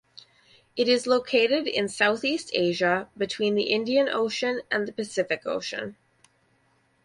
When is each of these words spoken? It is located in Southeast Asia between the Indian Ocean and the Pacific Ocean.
It 0.75 0.87
is 0.87 1.05
located 1.05 1.67
in 1.67 1.87
Southeast 1.87 2.49
Asia 2.55 3.07
between 3.15 3.53
the 3.53 3.69
Indian 3.69 4.09
Ocean 4.09 4.61
and 4.71 4.87
the 4.87 4.91
Pacific 4.91 5.45
Ocean. 5.45 5.95